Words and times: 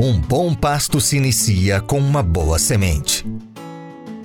Um 0.00 0.16
bom 0.16 0.54
pasto 0.54 1.00
se 1.00 1.16
inicia 1.16 1.80
com 1.80 1.98
uma 1.98 2.22
boa 2.22 2.56
semente. 2.56 3.26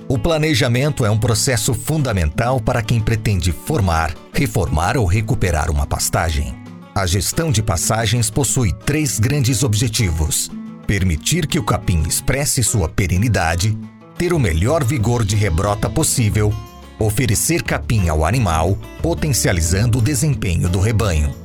O 0.06 0.16
planejamento 0.16 1.04
é 1.04 1.10
um 1.10 1.18
processo 1.18 1.74
fundamental 1.74 2.60
para 2.60 2.80
quem 2.80 3.00
pretende 3.00 3.50
formar, 3.50 4.14
reformar 4.32 4.96
ou 4.96 5.04
recuperar 5.04 5.72
uma 5.72 5.84
pastagem. 5.84 6.54
A 6.94 7.04
gestão 7.06 7.50
de 7.50 7.60
passagens 7.60 8.30
possui 8.30 8.72
três 8.86 9.18
grandes 9.18 9.64
objetivos: 9.64 10.48
permitir 10.86 11.44
que 11.44 11.58
o 11.58 11.64
capim 11.64 12.04
expresse 12.06 12.62
sua 12.62 12.88
perenidade, 12.88 13.76
ter 14.16 14.32
o 14.32 14.38
melhor 14.38 14.84
vigor 14.84 15.24
de 15.24 15.34
rebrota 15.34 15.90
possível, 15.90 16.54
oferecer 17.00 17.64
capim 17.64 18.08
ao 18.08 18.24
animal, 18.24 18.78
potencializando 19.02 19.98
o 19.98 20.02
desempenho 20.02 20.68
do 20.68 20.78
rebanho. 20.78 21.43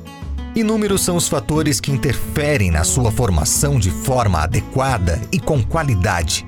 Inúmeros 0.54 1.02
são 1.02 1.16
os 1.16 1.28
fatores 1.28 1.80
que 1.80 1.92
interferem 1.92 2.72
na 2.72 2.82
sua 2.82 3.12
formação 3.12 3.78
de 3.78 3.90
forma 3.90 4.40
adequada 4.40 5.20
e 5.30 5.38
com 5.38 5.62
qualidade. 5.62 6.44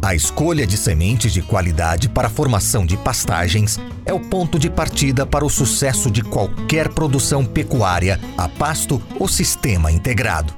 A 0.00 0.14
escolha 0.14 0.66
de 0.66 0.76
sementes 0.76 1.32
de 1.32 1.42
qualidade 1.42 2.08
para 2.08 2.28
a 2.28 2.30
formação 2.30 2.86
de 2.86 2.96
pastagens 2.96 3.78
é 4.06 4.12
o 4.12 4.18
ponto 4.18 4.58
de 4.58 4.70
partida 4.70 5.26
para 5.26 5.44
o 5.44 5.50
sucesso 5.50 6.10
de 6.10 6.22
qualquer 6.22 6.88
produção 6.88 7.44
pecuária 7.44 8.18
a 8.38 8.48
pasto 8.48 9.00
ou 9.20 9.28
sistema 9.28 9.92
integrado. 9.92 10.54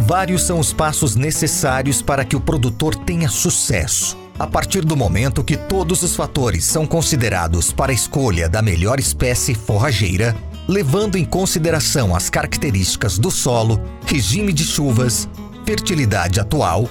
Vários 0.00 0.42
são 0.42 0.58
os 0.58 0.72
passos 0.72 1.14
necessários 1.14 2.02
para 2.02 2.24
que 2.24 2.34
o 2.34 2.40
produtor 2.40 2.94
tenha 2.96 3.28
sucesso. 3.28 4.18
A 4.38 4.46
partir 4.46 4.84
do 4.84 4.96
momento 4.96 5.44
que 5.44 5.56
todos 5.56 6.02
os 6.02 6.16
fatores 6.16 6.64
são 6.64 6.86
considerados 6.86 7.72
para 7.72 7.92
a 7.92 7.94
escolha 7.94 8.48
da 8.48 8.60
melhor 8.60 8.98
espécie 8.98 9.54
forrageira, 9.54 10.34
levando 10.70 11.16
em 11.16 11.24
consideração 11.24 12.14
as 12.14 12.30
características 12.30 13.18
do 13.18 13.28
solo, 13.28 13.82
regime 14.06 14.52
de 14.52 14.62
chuvas, 14.62 15.28
fertilidade 15.66 16.38
atual, 16.38 16.88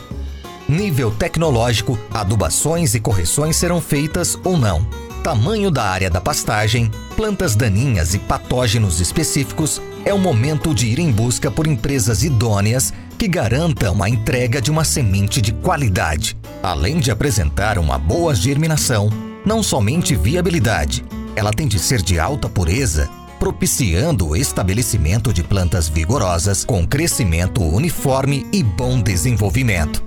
nível 0.68 1.10
tecnológico, 1.12 1.98
adubações 2.14 2.94
e 2.94 3.00
correções 3.00 3.56
serão 3.56 3.80
feitas 3.80 4.38
ou 4.44 4.58
não, 4.58 4.86
tamanho 5.24 5.72
da 5.72 5.86
área 5.86 6.10
da 6.10 6.20
pastagem, 6.20 6.92
plantas 7.16 7.56
daninhas 7.56 8.14
e 8.14 8.20
patógenos 8.20 9.00
específicos, 9.00 9.82
é 10.04 10.14
o 10.14 10.20
momento 10.20 10.74
de 10.74 10.88
ir 10.88 11.00
em 11.00 11.10
busca 11.10 11.50
por 11.50 11.66
empresas 11.66 12.22
idôneas 12.22 12.94
que 13.18 13.30
garantam 13.30 14.04
a 14.04 14.10
entrega 14.10 14.62
de 14.62 14.70
uma 14.70 14.84
semente 14.84 15.42
de 15.42 15.54
qualidade, 15.54 16.36
além 16.62 17.00
de 17.00 17.12
apresentar 17.12 17.80
uma 17.80 17.98
boa 17.98 18.36
germinação, 18.36 19.10
não 19.46 19.64
somente 19.64 20.18
viabilidade, 20.18 21.02
ela 21.34 21.52
tem 21.52 21.66
de 21.66 21.80
ser 21.80 22.02
de 22.02 22.20
alta 22.20 22.50
pureza 22.50 23.10
propiciando 23.40 24.28
o 24.28 24.36
estabelecimento 24.36 25.34
de 25.34 25.42
plantas 25.44 25.88
vigorosas 25.88 26.66
com 26.66 26.86
crescimento 26.86 27.64
uniforme 27.64 28.46
e 28.52 28.62
bom 28.62 29.02
desenvolvimento. 29.02 30.04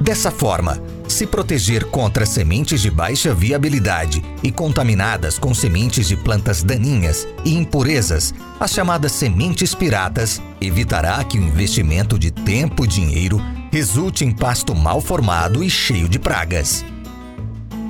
Dessa 0.00 0.30
forma, 0.30 0.82
se 1.08 1.26
proteger 1.26 1.84
contra 1.86 2.26
sementes 2.26 2.80
de 2.82 2.90
baixa 2.90 3.32
viabilidade 3.32 4.22
e 4.42 4.50
contaminadas 4.50 5.38
com 5.38 5.54
sementes 5.54 6.06
de 6.06 6.16
plantas 6.16 6.62
daninhas 6.62 7.26
e 7.44 7.54
impurezas, 7.54 8.34
as 8.60 8.72
chamadas 8.72 9.12
sementes 9.12 9.74
piratas, 9.74 10.42
evitará 10.60 11.22
que 11.24 11.38
o 11.38 11.42
investimento 11.42 12.18
de 12.18 12.30
tempo 12.30 12.84
e 12.84 12.88
dinheiro 12.88 13.40
resulte 13.72 14.24
em 14.24 14.32
pasto 14.32 14.74
mal 14.74 15.00
formado 15.00 15.62
e 15.62 15.70
cheio 15.70 16.08
de 16.08 16.18
pragas. 16.18 16.84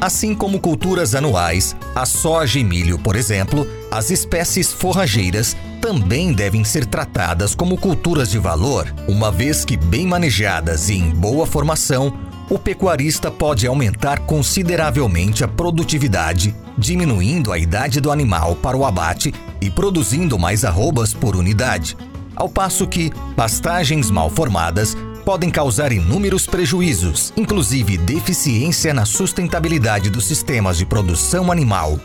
Assim 0.00 0.34
como 0.34 0.60
culturas 0.60 1.14
anuais, 1.14 1.74
a 1.94 2.04
soja 2.04 2.58
e 2.58 2.64
milho, 2.64 2.98
por 2.98 3.16
exemplo, 3.16 3.66
as 3.90 4.10
espécies 4.10 4.70
forrageiras 4.70 5.56
também 5.80 6.34
devem 6.34 6.64
ser 6.64 6.84
tratadas 6.84 7.54
como 7.54 7.78
culturas 7.78 8.30
de 8.30 8.38
valor, 8.38 8.92
uma 9.08 9.32
vez 9.32 9.64
que, 9.64 9.76
bem 9.76 10.06
manejadas 10.06 10.90
e 10.90 10.94
em 10.94 11.10
boa 11.10 11.46
formação, 11.46 12.12
o 12.50 12.58
pecuarista 12.58 13.30
pode 13.30 13.66
aumentar 13.66 14.20
consideravelmente 14.20 15.42
a 15.42 15.48
produtividade, 15.48 16.54
diminuindo 16.76 17.50
a 17.50 17.58
idade 17.58 18.00
do 18.00 18.10
animal 18.10 18.54
para 18.56 18.76
o 18.76 18.84
abate 18.84 19.34
e 19.60 19.70
produzindo 19.70 20.38
mais 20.38 20.64
arrobas 20.64 21.14
por 21.14 21.34
unidade. 21.34 21.96
Ao 22.36 22.48
passo 22.48 22.86
que 22.86 23.10
pastagens 23.34 24.10
mal 24.10 24.28
formadas 24.28 24.94
podem 25.26 25.50
causar 25.50 25.90
inúmeros 25.90 26.46
prejuízos, 26.46 27.32
inclusive 27.36 27.98
deficiência 27.98 28.94
na 28.94 29.04
sustentabilidade 29.04 30.08
dos 30.08 30.24
sistemas 30.24 30.78
de 30.78 30.86
produção 30.86 31.50
animal. 31.50 31.98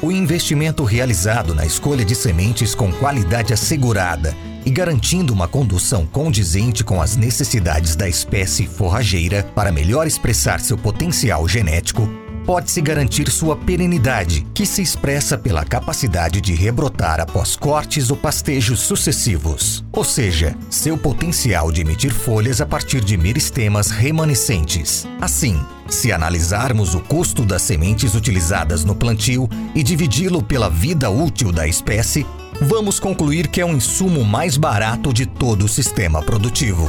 O 0.00 0.12
investimento 0.12 0.84
realizado 0.84 1.52
na 1.52 1.66
escolha 1.66 2.04
de 2.04 2.14
sementes 2.14 2.76
com 2.76 2.92
qualidade 2.92 3.52
assegurada 3.52 4.36
e 4.64 4.70
garantindo 4.70 5.32
uma 5.32 5.48
condução 5.48 6.06
condizente 6.06 6.84
com 6.84 7.02
as 7.02 7.16
necessidades 7.16 7.96
da 7.96 8.08
espécie 8.08 8.68
forrageira 8.68 9.42
para 9.52 9.72
melhor 9.72 10.06
expressar 10.06 10.60
seu 10.60 10.78
potencial 10.78 11.48
genético 11.48 12.08
pode-se 12.46 12.80
garantir 12.80 13.28
sua 13.28 13.56
perenidade, 13.56 14.46
que 14.54 14.64
se 14.64 14.80
expressa 14.80 15.36
pela 15.36 15.64
capacidade 15.64 16.40
de 16.40 16.54
rebrotar 16.54 17.20
após 17.20 17.56
cortes 17.56 18.08
ou 18.08 18.16
pastejos 18.16 18.78
sucessivos, 18.78 19.84
ou 19.92 20.04
seja, 20.04 20.56
seu 20.70 20.96
potencial 20.96 21.72
de 21.72 21.80
emitir 21.80 22.14
folhas 22.14 22.60
a 22.60 22.66
partir 22.66 23.02
de 23.02 23.16
meristemas 23.16 23.90
remanescentes. 23.90 25.08
Assim, 25.20 25.60
se 25.88 26.12
analisarmos 26.12 26.94
o 26.94 27.00
custo 27.00 27.44
das 27.44 27.62
sementes 27.62 28.14
utilizadas 28.14 28.84
no 28.84 28.94
plantio 28.94 29.50
e 29.74 29.82
dividi-lo 29.82 30.40
pela 30.40 30.70
vida 30.70 31.10
útil 31.10 31.50
da 31.50 31.66
espécie, 31.66 32.24
vamos 32.60 33.00
concluir 33.00 33.48
que 33.48 33.60
é 33.60 33.66
um 33.66 33.74
insumo 33.74 34.24
mais 34.24 34.56
barato 34.56 35.12
de 35.12 35.26
todo 35.26 35.64
o 35.64 35.68
sistema 35.68 36.22
produtivo. 36.22 36.88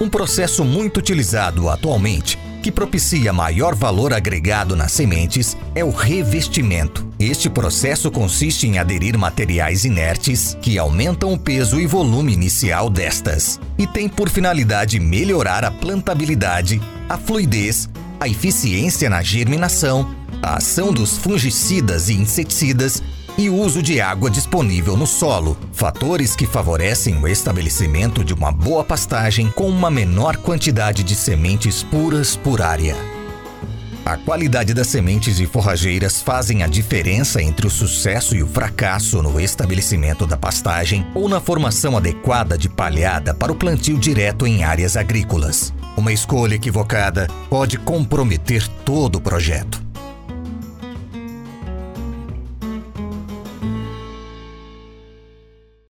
Um 0.00 0.08
processo 0.08 0.64
muito 0.64 0.98
utilizado 0.98 1.68
atualmente 1.68 2.38
que 2.62 2.70
propicia 2.70 3.32
maior 3.32 3.74
valor 3.74 4.14
agregado 4.14 4.76
nas 4.76 4.92
sementes 4.92 5.56
é 5.74 5.84
o 5.84 5.90
revestimento. 5.90 7.04
Este 7.18 7.50
processo 7.50 8.10
consiste 8.10 8.68
em 8.68 8.78
aderir 8.78 9.18
materiais 9.18 9.84
inertes 9.84 10.56
que 10.62 10.78
aumentam 10.78 11.32
o 11.32 11.38
peso 11.38 11.80
e 11.80 11.86
volume 11.86 12.32
inicial 12.32 12.88
destas 12.88 13.60
e 13.76 13.86
tem 13.86 14.08
por 14.08 14.30
finalidade 14.30 15.00
melhorar 15.00 15.64
a 15.64 15.70
plantabilidade, 15.72 16.80
a 17.08 17.18
fluidez, 17.18 17.88
a 18.20 18.28
eficiência 18.28 19.10
na 19.10 19.22
germinação, 19.22 20.14
a 20.40 20.58
ação 20.58 20.92
dos 20.92 21.18
fungicidas 21.18 22.08
e 22.08 22.14
inseticidas 22.14 23.02
e 23.36 23.48
uso 23.48 23.82
de 23.82 24.00
água 24.00 24.30
disponível 24.30 24.96
no 24.96 25.06
solo, 25.06 25.56
fatores 25.72 26.36
que 26.36 26.46
favorecem 26.46 27.16
o 27.16 27.28
estabelecimento 27.28 28.24
de 28.24 28.34
uma 28.34 28.52
boa 28.52 28.84
pastagem 28.84 29.50
com 29.50 29.68
uma 29.68 29.90
menor 29.90 30.36
quantidade 30.36 31.02
de 31.02 31.14
sementes 31.14 31.82
puras 31.82 32.36
por 32.36 32.60
área. 32.60 32.96
A 34.04 34.16
qualidade 34.16 34.74
das 34.74 34.88
sementes 34.88 35.36
de 35.36 35.46
forrageiras 35.46 36.20
fazem 36.20 36.64
a 36.64 36.66
diferença 36.66 37.40
entre 37.40 37.68
o 37.68 37.70
sucesso 37.70 38.34
e 38.34 38.42
o 38.42 38.48
fracasso 38.48 39.22
no 39.22 39.40
estabelecimento 39.40 40.26
da 40.26 40.36
pastagem 40.36 41.06
ou 41.14 41.28
na 41.28 41.40
formação 41.40 41.96
adequada 41.96 42.58
de 42.58 42.68
palhada 42.68 43.32
para 43.32 43.52
o 43.52 43.54
plantio 43.54 43.96
direto 43.96 44.44
em 44.44 44.64
áreas 44.64 44.96
agrícolas. 44.96 45.72
Uma 45.96 46.12
escolha 46.12 46.56
equivocada 46.56 47.28
pode 47.48 47.78
comprometer 47.78 48.66
todo 48.84 49.16
o 49.16 49.20
projeto. 49.20 49.81